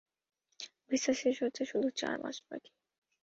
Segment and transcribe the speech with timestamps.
[0.89, 2.71] Visa শেষ হতে শুধু চার মাস বাকি।